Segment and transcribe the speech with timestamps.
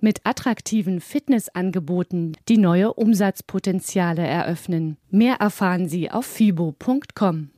[0.00, 4.96] mit attraktiven Fitnessangeboten, die neue Umsatzpotenziale eröffnen.
[5.10, 7.50] Mehr erfahren Sie auf fibo.com.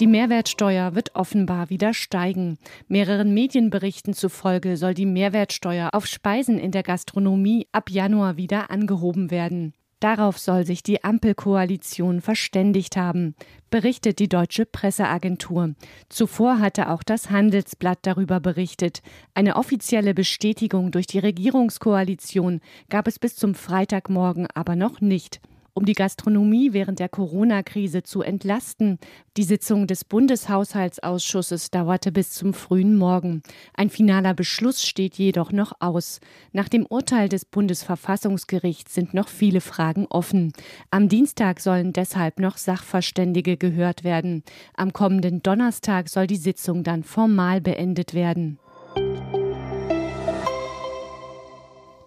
[0.00, 2.58] Die Mehrwertsteuer wird offenbar wieder steigen.
[2.88, 9.30] Mehreren Medienberichten zufolge soll die Mehrwertsteuer auf Speisen in der Gastronomie ab Januar wieder angehoben
[9.30, 9.72] werden.
[10.00, 13.36] Darauf soll sich die Ampelkoalition verständigt haben,
[13.74, 15.74] berichtet die deutsche Presseagentur.
[16.08, 19.02] Zuvor hatte auch das Handelsblatt darüber berichtet.
[19.34, 25.40] Eine offizielle Bestätigung durch die Regierungskoalition gab es bis zum Freitagmorgen aber noch nicht
[25.74, 28.98] um die Gastronomie während der Corona-Krise zu entlasten.
[29.36, 33.42] Die Sitzung des Bundeshaushaltsausschusses dauerte bis zum frühen Morgen.
[33.74, 36.20] Ein finaler Beschluss steht jedoch noch aus.
[36.52, 40.52] Nach dem Urteil des Bundesverfassungsgerichts sind noch viele Fragen offen.
[40.90, 44.44] Am Dienstag sollen deshalb noch Sachverständige gehört werden.
[44.76, 48.58] Am kommenden Donnerstag soll die Sitzung dann formal beendet werden.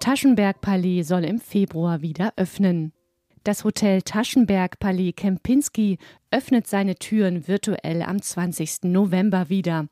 [0.00, 2.92] Taschenberg-Palais soll im Februar wieder öffnen.
[3.44, 5.98] Das Hotel Taschenberg Palais Kempinski
[6.30, 8.84] öffnet seine Türen virtuell am 20.
[8.84, 9.86] November wieder.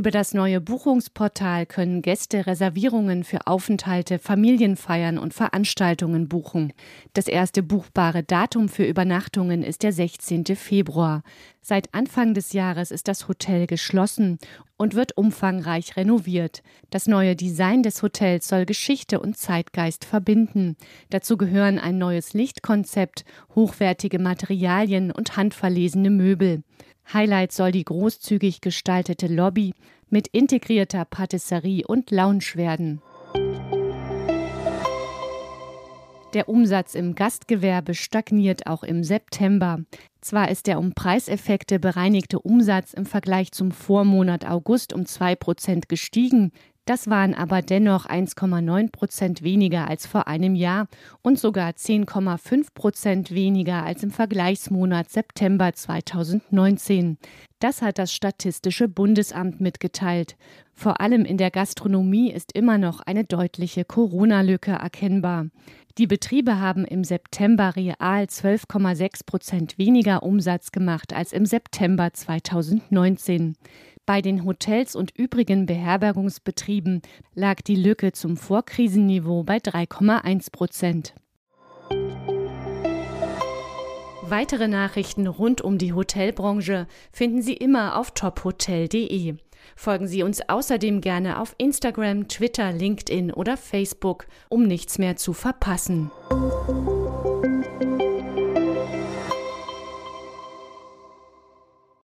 [0.00, 6.72] Über das neue Buchungsportal können Gäste Reservierungen für Aufenthalte, Familienfeiern und Veranstaltungen buchen.
[7.12, 10.56] Das erste buchbare Datum für Übernachtungen ist der 16.
[10.56, 11.22] Februar.
[11.60, 14.38] Seit Anfang des Jahres ist das Hotel geschlossen
[14.78, 16.62] und wird umfangreich renoviert.
[16.88, 20.78] Das neue Design des Hotels soll Geschichte und Zeitgeist verbinden.
[21.10, 26.62] Dazu gehören ein neues Lichtkonzept, hochwertige Materialien und handverlesene Möbel.
[27.12, 29.74] Highlight soll die großzügig gestaltete Lobby
[30.08, 33.02] mit integrierter Patisserie und Lounge werden.
[36.34, 39.80] Der Umsatz im Gastgewerbe stagniert auch im September.
[40.20, 45.88] Zwar ist der um Preiseffekte bereinigte Umsatz im Vergleich zum Vormonat August um zwei Prozent
[45.88, 46.52] gestiegen,
[46.86, 50.88] das waren aber dennoch 1,9 Prozent weniger als vor einem Jahr
[51.22, 57.18] und sogar 10,5 Prozent weniger als im Vergleichsmonat September 2019.
[57.60, 60.36] Das hat das Statistische Bundesamt mitgeteilt.
[60.72, 65.46] Vor allem in der Gastronomie ist immer noch eine deutliche Corona-Lücke erkennbar.
[65.98, 73.56] Die Betriebe haben im September real 12,6 Prozent weniger Umsatz gemacht als im September 2019.
[74.06, 77.02] Bei den Hotels und übrigen Beherbergungsbetrieben
[77.34, 81.14] lag die Lücke zum Vorkrisenniveau bei 3,1 Prozent.
[84.22, 89.34] Weitere Nachrichten rund um die Hotelbranche finden Sie immer auf tophotel.de.
[89.76, 95.32] Folgen Sie uns außerdem gerne auf Instagram, Twitter, LinkedIn oder Facebook, um nichts mehr zu
[95.32, 96.10] verpassen.